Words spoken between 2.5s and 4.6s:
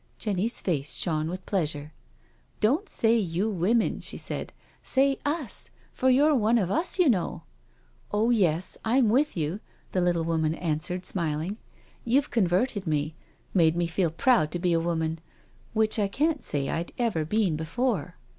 Don't say you women/' she said,"